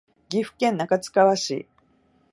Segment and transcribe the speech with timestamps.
[0.29, 1.67] 岐阜県中津川市